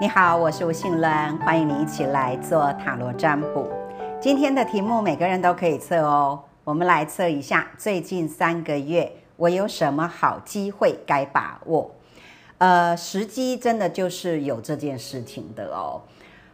[0.00, 3.68] 你好，我是吴信伦，欢迎你一起来做塔罗占卜。
[4.20, 6.40] 今天的题目每个人都可以测哦。
[6.62, 11.90] 我们来测一下，最近三个月我有什么好机会该把握？
[12.58, 16.00] 呃，时机真的就是有这件事情的哦。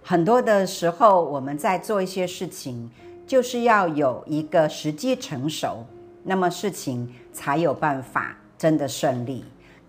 [0.03, 2.91] 很多的时候，我们在做一些事情，
[3.27, 5.85] 就是要有一个时机成熟，
[6.23, 9.45] 那么事情才有办法真的顺利。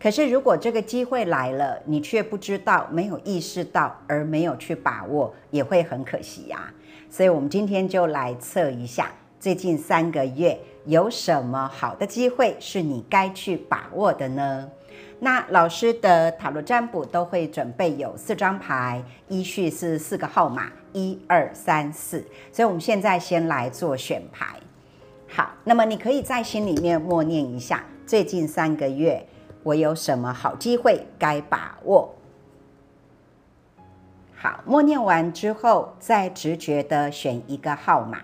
[0.05, 6.71] 可是，如果这个机会来了，你却不知道、没有意识到，而没有去把握，也会很可惜呀。
[7.09, 14.69] 所以，我们今天就来测一下，最近三个月有什么好的机会是你该去把握的呢？
[15.21, 22.23] 那老师的塔罗占卜都会准备有四张牌，依序是四个号码，一二三四。
[22.51, 24.55] 所以，我们现在先来做选牌。
[25.27, 29.25] 好，那么你可以在心里面默念一下，最近三个月。
[29.65, 32.13] 我有什么好机会该把握？
[34.35, 38.19] 好，默念完之后，再直觉的选一个号码。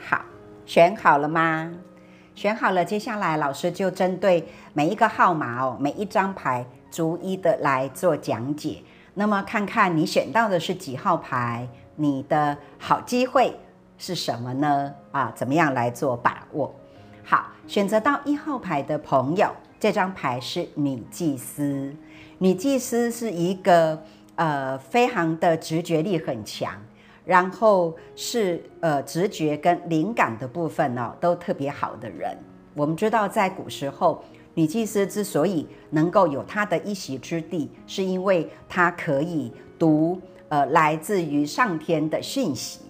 [0.00, 0.24] 好，
[0.64, 1.70] 选好了吗？
[2.34, 8.82] 选好了，接下来老师就针对每一个号码哦，每一张牌逐一的来做讲解。
[9.18, 13.52] 那么看看你选到的是几号牌，你的好机会
[13.98, 14.94] 是什么呢？
[15.10, 16.72] 啊，怎么样来做把握？
[17.24, 21.92] 好，选择到一号牌的朋友，这张牌是女祭司。
[22.38, 24.00] 女祭司是一个
[24.36, 26.72] 呃非常的直觉力很强，
[27.24, 32.38] 然后是呃直觉跟灵感的部分哦都特别好的人。
[32.72, 34.22] 我们知道在古时候。
[34.58, 42.80] 女祭司之所以能够有她的一席之地，是因为她可以读呃来自于上天的讯息。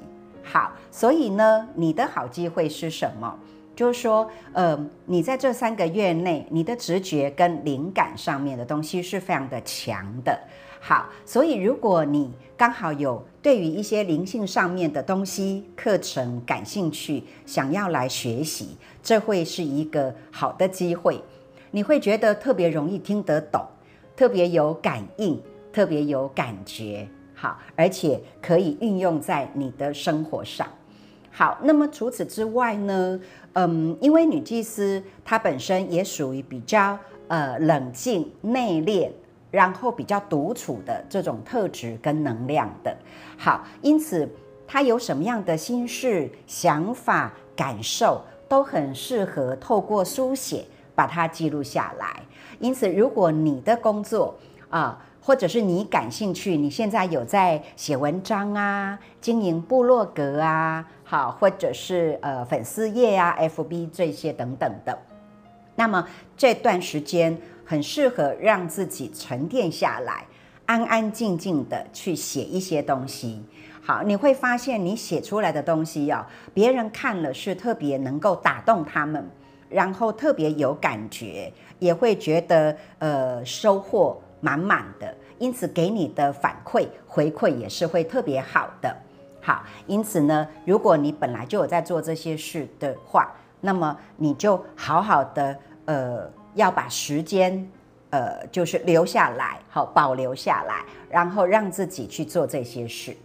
[0.43, 3.39] 好，所以呢，你的好机会是什么？
[3.77, 10.41] 就是说，呃，你在这三个月内，你的直觉跟灵感上面的东西是非常的强的。
[10.81, 21.23] 好，所以如果你刚好有对于一些灵性上面的东西课程感兴趣，想要来学习，这会是一个好的机会。
[21.71, 23.65] 你会觉得特别容易听得懂，
[24.17, 25.41] 特别有感应，
[25.73, 30.67] 特别有感觉，好，而且可以运用在你的生活上。
[31.31, 33.21] 好，那么除此之外呢？
[33.53, 36.99] 嗯，因为女祭司她本身也属于比较
[37.29, 39.11] 呃冷静内敛，
[39.51, 42.97] 然后比较独处的这种特质跟能量的。
[43.37, 44.29] 好，因此
[44.67, 50.65] 她有什么样的心事、想法、感受，都很适合透过书写。
[50.99, 52.21] 把它记录下来。
[52.59, 54.35] 因此，如果你的工作
[54.69, 64.99] 啊，或者是你感兴趣，你现在有在写文章啊，经营部落格啊，好，或者是呃粉丝页啊，FB 这些等等的，
[65.77, 66.05] 那么
[66.37, 70.27] 这段时间很适合让自己沉淀下来，
[70.67, 73.45] 安安静静的去写一些东西。
[73.81, 79.31] 好，你会发现你写出来的东西哦，别人看了是特别能够打动他们。
[79.69, 88.97] 然后特别有感觉，也会觉得呃收获满满的，因此给你的反馈回馈也是会特别好的。
[89.41, 97.67] 好，因此呢，如果你本来就有在做这些事的话，那么你就好好的呃要把时间
[98.11, 103.17] 呃就是留下来，好保留下来，然后让自己去做这些事。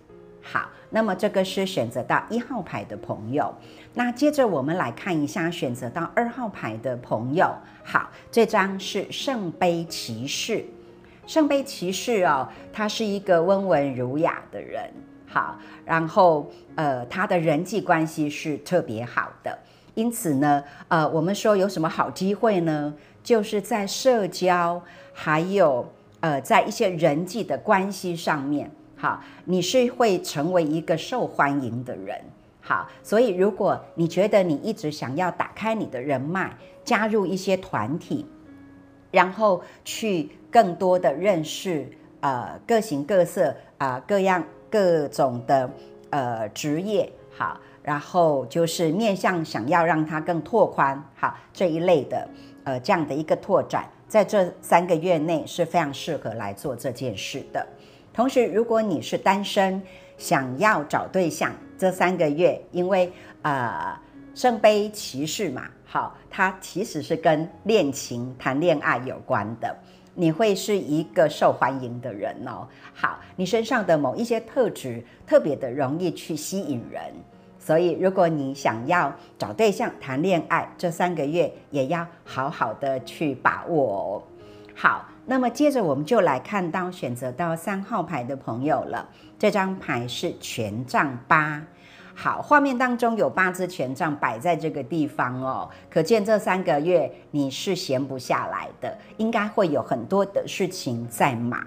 [0.41, 3.53] 好，那么这个是选择到一号牌的朋友。
[3.93, 7.53] 那接着我们来看一下选择到二号牌的朋友。
[7.83, 10.65] 好，这张是圣杯骑士。
[11.27, 14.91] 圣杯骑士哦，他是一个温文儒雅的人。
[15.27, 19.57] 好，然后呃，他的人际关系是特别好的。
[19.95, 22.93] 因此呢，呃，我们说有什么好机会呢？
[23.23, 24.81] 就是在社交
[25.13, 25.87] 还有
[26.19, 28.69] 呃，在一些人际的关系上面。
[28.97, 32.19] 好，你是会成为一个受欢迎的人。
[32.65, 36.55] 好，所以如果你觉得你一直想要打开你的人脉，
[36.85, 38.25] 加入一些团体，
[39.11, 41.85] 然后去更多的认识
[42.21, 45.69] 呃各形各色啊各样各种的
[46.09, 52.25] 呃职业，好，然后就是面向想要让它更拓宽，好这一类的
[52.63, 57.67] 呃这样的一个拓展，在这三个月内是非常适合来做这件事的。
[58.13, 59.81] 同时，如果你是单身，
[60.17, 61.51] 想要找对象，
[61.83, 63.93] 这三个月，因为呃
[64.33, 69.75] 圣杯骑士嘛，好，它其实是跟恋情、谈恋爱有关的。
[70.15, 72.65] 你会是一个受欢迎的人哦。
[72.93, 77.03] 好，你身上的某一些特质特别的容易去吸引人，
[77.59, 84.23] 所以如果你想要找对象谈恋爱，这三个月也要好好的去把握哦。
[84.73, 89.05] 好，那么接着我们就来看到选择到三号牌的朋友了，
[89.37, 91.61] 这张牌是权杖八。
[92.15, 101.65] 好，画面当中有八支权杖摆在这个地方哦，可见这三个月你是闲不下来的，应该会有很多的事情在忙。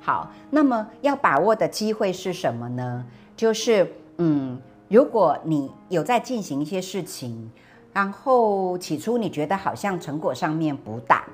[0.00, 3.04] 好，那么要把握的机会是什么呢？
[3.36, 3.86] 就是
[4.16, 4.58] 嗯，
[4.88, 7.50] 如果你有在进行一些事情，
[7.92, 11.24] 然后起初你觉得好像成果上面不大，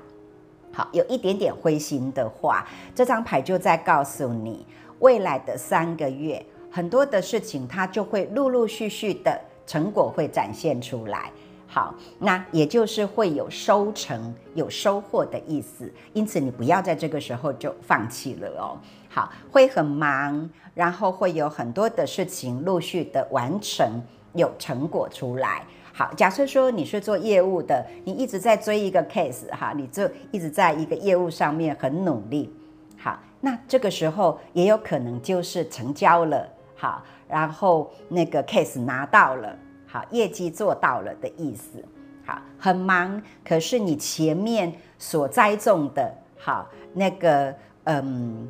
[0.73, 4.65] 好，有一点点灰心的话，这张牌就在告诉你，
[4.99, 6.45] 未来的三个月。
[6.71, 11.31] 很多的事情，它就会陆陆续续的成果会展现出来。
[11.71, 15.91] 好，那也就是会有收成、有收获的意思。
[16.13, 18.77] 因此，你不要在这个时候就放弃了哦。
[19.07, 24.01] 好，会很忙，然后会有很多的事情陆续的完成，
[24.33, 25.63] 有成果出来。
[25.93, 32.51] 好，假设说你是做业务的，你一直在追一个 case 哈，你就一直在一个业务上面很努力。
[32.97, 36.49] 好，那这个时候也有可能就是成交了。
[36.79, 39.53] 好，然后那个 case 拿到了，
[39.85, 41.83] 好，业绩做到了的意思。
[42.25, 47.53] 好，很忙，可是你前面所栽种的，好，那个，
[47.83, 48.47] 嗯，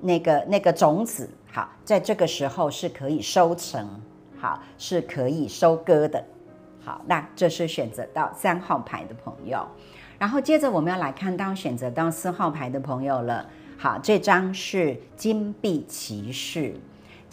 [0.00, 3.88] 那个那个种子，好，在这个时候是可以收成，
[4.38, 6.24] 好，是可以收割的。
[6.84, 9.66] 好，那这是选择到三号牌的朋友，
[10.20, 13.44] 然后接着我们要来看到选择到四号牌的朋友了。
[13.76, 16.76] 好，这张是金币骑士。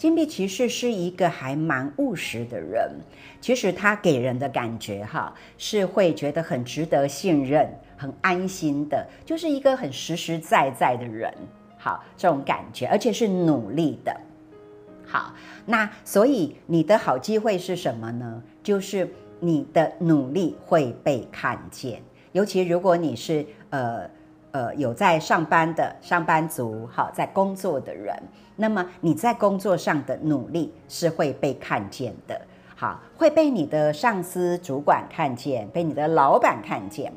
[0.00, 2.90] 金币骑士是一个还蛮务实的人，
[3.38, 11.30] 其实他给人的感觉哈是会觉得很值得信任、很安心的，就是一个很实实在在的人。
[11.76, 14.18] 好，这种感觉，而且是努力的。
[15.04, 15.34] 好，
[15.66, 18.42] 那所以你的好机会是什么呢？
[18.62, 19.06] 就是
[19.38, 22.00] 你的努力会被看见，
[22.32, 24.08] 尤其如果你是呃。
[24.52, 28.20] 呃，有在上班的上班族，好，在工作的人，
[28.56, 32.40] 那么你在工作上的努力是会被看见的，
[32.74, 37.12] 好，会被你的上司、主管看见，被你的老板看见，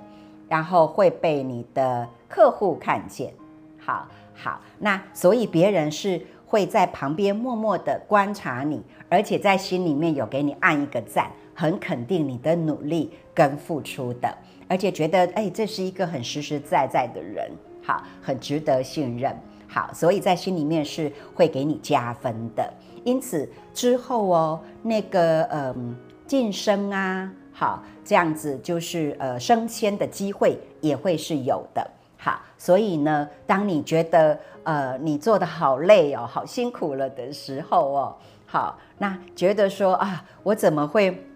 [0.48, 3.34] 然后会被你的客户看见，
[3.80, 6.22] 好好，那所以别人是
[6.54, 8.80] 会在旁边默默的观察你，
[9.10, 14.32] 而且在心里面有给你按一个赞，很肯定你的努力跟付出的。
[14.68, 17.50] 而且觉得，哎，这是一个很实实在在的人，
[17.82, 19.36] 好，很值得信任，
[19.68, 22.72] 好，所以在心里面是会给你加分的。
[23.04, 25.98] 因此之后哦，那个嗯
[26.28, 31.90] 晋升啊，好，这样子就是呃升迁的机会也会是有的，
[32.24, 38.16] 好，所以呢，当你觉得呃你做的好累哦，好辛苦了的时候哦，
[38.46, 41.28] 好，那觉得说啊，我怎么会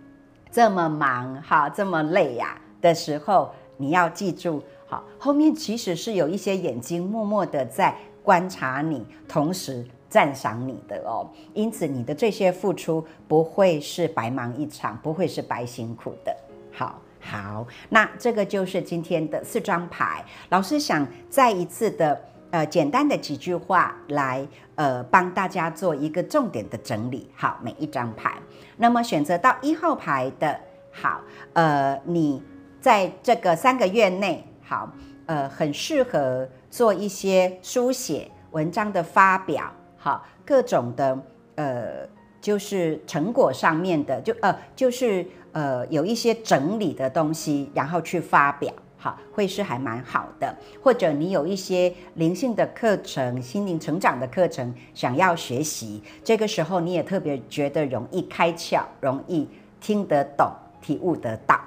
[0.50, 2.57] 这么忙，哈，这么累呀？
[2.80, 7.94] 的时候，你要记住，好，后面其实是有一些眼睛默默的在
[8.24, 11.28] 观察你，同时赞赏你的哦。
[11.54, 16.34] 因此，你的这些付出不会是白忙一场，不会是白辛苦的。
[16.72, 20.24] 好，好，那这个就是今天的四张牌。
[20.50, 22.21] 老师想再一次的，
[22.51, 27.29] 呃，简单的几句话来，呃，帮大家做一个重点的整理。
[27.35, 28.38] 好，每一张牌，
[28.77, 30.60] 那么选择到一号牌的，
[30.91, 31.22] 好，
[31.53, 32.41] 呃，你。
[32.79, 34.89] 在这个三个月内，好，
[35.25, 41.19] 呃，很适合做一些书写文章的发表，好，各种的，
[41.55, 42.07] 呃，
[42.39, 50.56] 就是成果上面的，就呃，就是呃，有一些整理的东西，然后去发表，好，会是还蛮好的。
[50.82, 59.48] 或者你有一些灵性的课程、心灵成长的课程想要学习，这个时候你也特别觉得容易开窍，容易
[59.82, 60.51] 听得懂、
[60.82, 61.60] 体悟得到。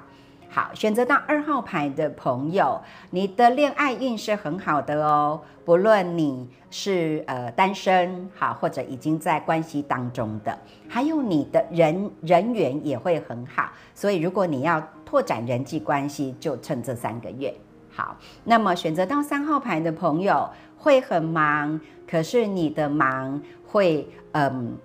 [0.53, 2.81] 好，选择到二号牌的朋友，
[3.11, 5.41] 你的恋爱运是很好的哦。
[5.65, 13.71] 不论你是呃单身，好，或者已经在关系当中的，还有你的人人缘也会很好。
[13.95, 17.55] 所以，如果你要拓展人际关系，就趁这三个月。
[17.93, 24.77] 好，那么选择到三号牌的朋友会很忙，可是你的忙会嗯，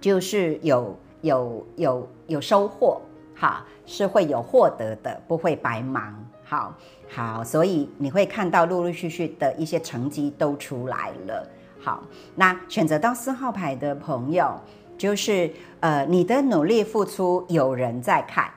[0.00, 3.00] 就是有有有有收获。
[3.34, 6.14] 哈，是会有获得的，不会白忙。
[6.44, 6.74] 好，
[7.08, 11.48] 好，所以你会看到陆陆续续的一些成绩都出来了。
[11.80, 12.02] 好，
[12.34, 14.54] 那选择到四号牌的朋友，
[14.96, 15.50] 就是
[15.80, 18.50] 呃，你的努力付出有人在看，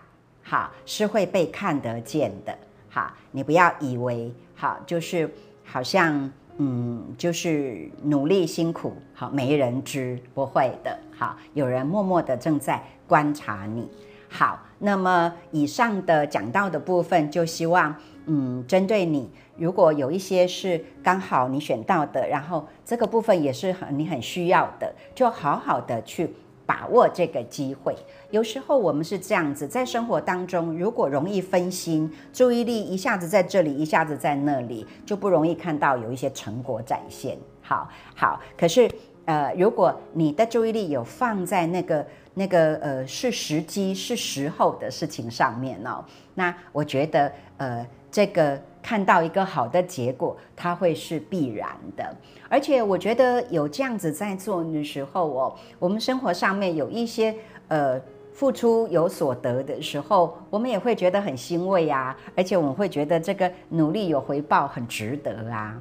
[0.43, 2.57] 好，是会被看得见的。
[2.89, 5.29] 好，你不要以为好，就是
[5.63, 13.89] 好像嗯，就是努力辛苦，好没人知，不会的，好有人默默的正在观察你。
[14.29, 26.33] 好，那么以上的讲到的部分，就希望嗯，针对你，如果有一些是刚好你选到的，然后这个部分也是很你很需要的，就好好的去。
[26.67, 27.95] 把握这个机会，
[28.29, 37.37] 有时候我们是这样子，在生活当中，如果容易分心，注意力一下子在这里，一下子在那里，就不容易看到有一些成果展现。
[37.61, 38.91] 好好，可是
[39.23, 42.05] 呃，如果你的注意力有放在那个
[42.37, 48.61] 那个呃是时机是时候的事情上面哦，那我觉得呃这个。
[48.79, 51.67] 看到一个好的结果，它会是必然
[51.97, 52.15] 的。
[52.47, 57.35] 而且我觉得有这样子在做的时候哦，我们生活上面有一些
[57.67, 57.99] 呃
[58.31, 62.15] 付出有所得的时候，我们也会觉得很欣慰啊。
[62.33, 65.77] 而且我们会觉得这个努力有回报，很值得啊。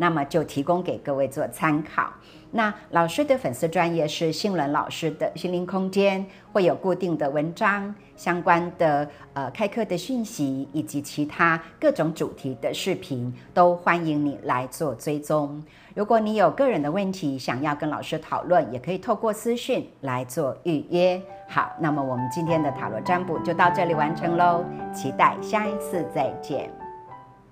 [0.00, 2.10] 那么就提供给各位做参考。
[2.52, 15.62] 那老师的粉丝专业是新伦老师的心灵空间，会有固定的文章、相关的呃开课的讯息，以及其他各种主题的视频，都欢迎你来做追踪。
[15.94, 21.20] 如果你有个人的问题想要跟老师讨论，也可以透过私讯来做预约。
[21.46, 26.79] 好，那么我们今天的塔罗占卜就到这里完成喽，期待下一次再见。